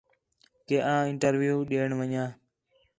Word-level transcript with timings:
کہ 0.67 0.77
آں 0.91 1.01
انٹرویو 1.09 1.55
ݙے 1.69 1.77
ونڄاں 1.99 2.29